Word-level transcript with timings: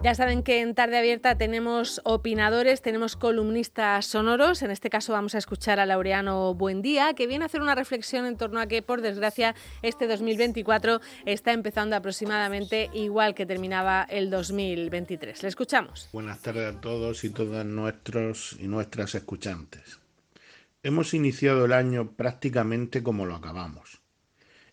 Ya 0.00 0.14
saben 0.14 0.44
que 0.44 0.60
en 0.60 0.76
Tarde 0.76 0.96
Abierta 0.96 1.36
tenemos 1.36 2.00
opinadores, 2.04 2.82
tenemos 2.82 3.16
columnistas 3.16 4.06
sonoros. 4.06 4.62
En 4.62 4.70
este 4.70 4.90
caso 4.90 5.12
vamos 5.12 5.34
a 5.34 5.38
escuchar 5.38 5.80
a 5.80 5.86
Laureano 5.86 6.54
Buendía, 6.54 7.14
que 7.14 7.26
viene 7.26 7.44
a 7.44 7.46
hacer 7.46 7.62
una 7.62 7.74
reflexión 7.74 8.24
en 8.24 8.36
torno 8.36 8.60
a 8.60 8.68
que, 8.68 8.80
por 8.80 9.02
desgracia, 9.02 9.56
este 9.82 10.06
2024 10.06 11.00
está 11.26 11.52
empezando 11.52 11.96
aproximadamente 11.96 12.90
igual 12.94 13.34
que 13.34 13.44
terminaba 13.44 14.06
el 14.08 14.30
2023. 14.30 15.42
Le 15.42 15.48
escuchamos. 15.48 16.08
Buenas 16.12 16.38
tardes 16.42 16.76
a 16.76 16.80
todos 16.80 17.24
y 17.24 17.30
todas 17.30 17.66
nuestros 17.66 18.56
y 18.60 18.68
nuestras 18.68 19.16
escuchantes. 19.16 19.98
Hemos 20.84 21.12
iniciado 21.12 21.64
el 21.64 21.72
año 21.72 22.12
prácticamente 22.12 23.02
como 23.02 23.26
lo 23.26 23.34
acabamos. 23.34 24.00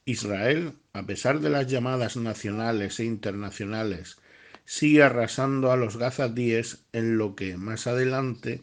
Israel, 0.06 0.74
a 0.94 1.02
pesar 1.02 1.40
de 1.40 1.50
las 1.50 1.66
llamadas 1.66 2.16
nacionales 2.16 3.00
e 3.00 3.06
internacionales, 3.06 4.20
sigue 4.66 5.04
arrasando 5.04 5.72
a 5.72 5.78
los 5.78 5.98
gazadíes 5.98 6.84
en 6.92 7.18
lo 7.18 7.36
que 7.36 7.58
más 7.58 7.88
adelante 7.88 8.62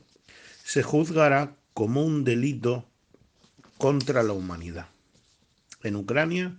se 0.65 0.83
juzgará 0.83 1.57
como 1.75 2.05
un 2.05 2.25
delito 2.25 2.89
contra 3.79 4.23
la 4.23 4.33
humanidad. 4.33 4.89
En 5.83 5.97
Ucrania, 5.97 6.57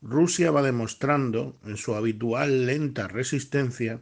Rusia 0.00 0.50
va 0.50 0.62
demostrando, 0.62 1.56
en 1.64 1.76
su 1.76 1.94
habitual 1.94 2.66
lenta 2.66 3.08
resistencia, 3.08 4.00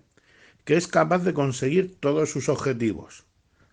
que 0.64 0.76
es 0.76 0.88
capaz 0.88 1.24
de 1.24 1.34
conseguir 1.34 1.96
todos 1.98 2.30
sus 2.30 2.48
objetivos, 2.48 3.24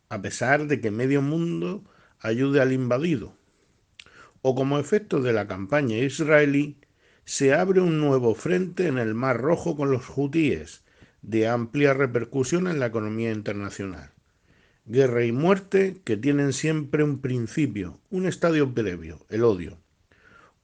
a 0.10 0.22
pesar 0.22 0.68
de 0.68 0.80
que 0.82 0.92
medio 0.92 1.22
mundo 1.22 1.84
ayude 2.20 2.62
al 2.62 2.72
invadido. 2.72 3.36
O 4.42 4.56
como 4.56 4.80
efecto 4.80 5.22
de 5.22 5.34
la 5.34 5.48
campaña 5.48 5.98
israelí, 5.98 6.78
se 7.26 7.54
abre 7.54 7.82
un 7.82 8.00
nuevo 8.00 8.34
frente 8.34 8.88
en 8.88 8.98
el 8.98 9.14
Mar 9.14 9.40
Rojo 9.40 9.76
con 9.76 9.92
los 9.92 10.06
hutíes, 10.16 10.84
de 11.22 11.48
amplia 11.48 11.94
repercusión 11.94 12.68
en 12.68 12.80
la 12.80 12.88
economía 12.88 13.32
internacional. 13.32 14.12
Guerra 14.86 15.26
y 15.26 15.32
muerte 15.32 16.02
que 16.04 16.18
tienen 16.18 16.54
siempre 16.54 17.04
un 17.04 17.20
principio, 17.20 18.00
un 18.10 18.26
estadio 18.26 18.74
previo, 18.74 19.26
el 19.30 19.44
odio. 19.44 19.78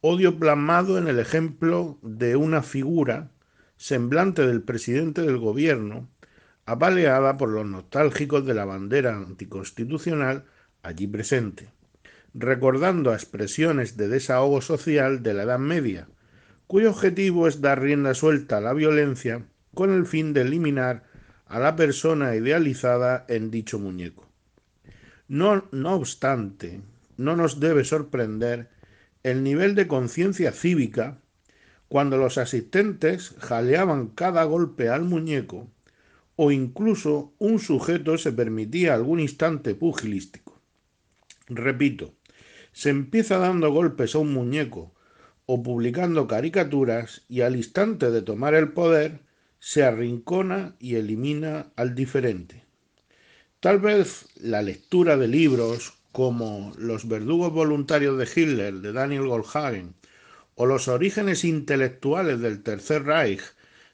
Odio 0.01 0.39
plasmado 0.39 0.97
en 0.97 1.07
el 1.07 1.19
ejemplo 1.19 1.99
de 2.01 2.35
una 2.35 2.61
figura 2.61 3.31
semblante 3.77 4.47
del 4.47 4.61
presidente 4.61 5.21
del 5.21 5.37
gobierno, 5.37 6.09
apaleada 6.65 7.37
por 7.37 7.49
los 7.49 7.65
nostálgicos 7.65 8.45
de 8.45 8.53
la 8.53 8.65
bandera 8.65 9.15
anticonstitucional 9.15 10.45
allí 10.81 11.07
presente, 11.07 11.69
recordando 12.33 13.11
a 13.11 13.15
expresiones 13.15 13.97
de 13.97 14.07
desahogo 14.07 14.61
social 14.61 15.21
de 15.23 15.33
la 15.33 15.43
Edad 15.43 15.59
Media, 15.59 16.07
cuyo 16.67 16.89
objetivo 16.89 17.47
es 17.47 17.61
dar 17.61 17.81
rienda 17.81 18.13
suelta 18.13 18.57
a 18.57 18.61
la 18.61 18.73
violencia 18.73 19.45
con 19.75 19.93
el 19.93 20.07
fin 20.07 20.33
de 20.33 20.41
eliminar 20.41 21.03
a 21.45 21.59
la 21.59 21.75
persona 21.75 22.35
idealizada 22.35 23.25
en 23.27 23.51
dicho 23.51 23.77
muñeco. 23.77 24.25
No, 25.27 25.65
no 25.71 25.93
obstante, 25.93 26.81
no 27.17 27.35
nos 27.35 27.59
debe 27.59 27.83
sorprender 27.83 28.69
el 29.21 29.43
nivel 29.43 29.75
de 29.75 29.87
conciencia 29.87 30.51
cívica 30.51 31.19
cuando 31.87 32.17
los 32.17 32.37
asistentes 32.37 33.35
jaleaban 33.39 34.07
cada 34.07 34.43
golpe 34.43 34.89
al 34.89 35.03
muñeco 35.03 35.67
o 36.35 36.51
incluso 36.51 37.33
un 37.39 37.59
sujeto 37.59 38.17
se 38.17 38.31
permitía 38.31 38.93
algún 38.93 39.19
instante 39.19 39.75
pugilístico. 39.75 40.59
Repito, 41.47 42.13
se 42.71 42.89
empieza 42.89 43.37
dando 43.37 43.71
golpes 43.71 44.15
a 44.15 44.19
un 44.19 44.33
muñeco 44.33 44.93
o 45.45 45.63
publicando 45.63 46.27
caricaturas 46.27 47.23
y 47.29 47.41
al 47.41 47.55
instante 47.55 48.11
de 48.11 48.21
tomar 48.21 48.53
el 48.53 48.73
poder 48.73 49.24
se 49.65 49.83
arrincona 49.83 50.75
y 50.77 50.93
elimina 50.93 51.71
al 51.75 51.95
diferente. 51.95 52.63
Tal 53.59 53.79
vez 53.79 54.27
la 54.35 54.61
lectura 54.61 55.17
de 55.17 55.27
libros 55.27 55.97
como 56.11 56.71
Los 56.77 57.07
verdugos 57.07 57.51
voluntarios 57.51 58.15
de 58.19 58.25
Hitler 58.25 58.75
de 58.75 58.93
Daniel 58.93 59.25
Goldhagen 59.25 59.95
o 60.53 60.67
Los 60.67 60.87
orígenes 60.87 61.43
intelectuales 61.43 62.41
del 62.41 62.61
Tercer 62.61 63.05
Reich 63.05 63.41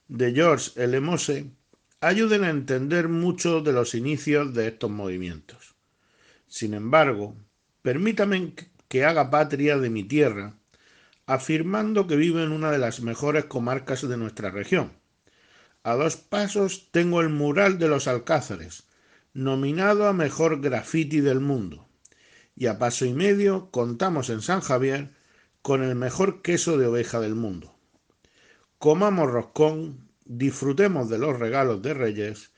de 0.10 0.34
George 0.34 0.72
L. 0.76 1.00
Mose 1.00 1.46
ayuden 2.02 2.44
a 2.44 2.50
entender 2.50 3.08
mucho 3.08 3.62
de 3.62 3.72
los 3.72 3.96
inicios 3.96 4.54
de 4.54 4.68
estos 4.68 4.92
movimientos. 4.92 5.76
Sin 6.50 6.74
embargo, 6.74 7.38
permítame 7.82 8.56
que 8.90 9.06
haga 9.06 9.30
patria 9.30 9.78
de 9.78 9.90
mi 9.90 10.04
tierra, 10.04 10.54
afirmando 11.28 12.08
que 12.08 12.18
vivo 12.18 12.42
en 12.42 12.52
una 12.52 12.72
de 12.72 12.78
las 12.78 13.00
mejores 13.00 13.46
comarcas 13.46 14.02
de 14.02 14.18
nuestra 14.18 14.52
región, 14.52 15.00
a 15.84 15.96
dos 15.96 16.18
pasos 16.18 16.90
tengo 16.92 17.22
el 17.22 17.30
mural 17.30 17.80
de 17.80 17.88
los 17.88 18.08
Alcázares, 18.08 18.84
nominado 19.34 20.08
a 20.08 20.14
mejor 20.14 20.62
graffiti 20.62 21.22
del 21.22 21.40
mundo. 21.40 21.88
Y 22.56 22.68
a 22.68 22.78
paso 22.78 23.06
y 23.06 23.14
medio 23.14 23.72
contamos 23.72 24.30
en 24.30 24.42
San 24.42 24.62
Javier 24.62 25.10
con 25.62 25.84
el 25.84 25.96
mejor 25.96 26.42
queso 26.42 26.78
de 26.78 26.88
oveja 26.88 27.20
del 27.20 27.36
mundo. 27.36 27.76
Comamos 28.78 29.32
roscón, 29.32 30.10
disfrutemos 30.26 31.10
de 31.10 31.18
los 31.18 31.38
regalos 31.40 31.82
de 31.82 31.94
Reyes 31.94 32.52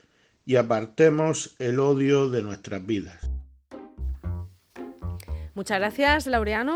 y 0.44 0.56
apartemos 0.56 1.54
el 1.58 1.80
odio 1.80 2.28
de 2.28 2.42
nuestras 2.42 2.84
vidas. 2.84 3.18
Muchas 5.54 5.78
gracias, 5.78 6.26
Laureano, 6.26 6.72